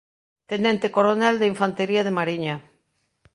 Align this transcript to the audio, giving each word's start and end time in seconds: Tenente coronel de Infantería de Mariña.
Tenente 0.49 0.91
coronel 0.95 1.35
de 1.39 1.49
Infantería 1.53 2.01
de 2.03 2.15
Mariña. 2.17 2.55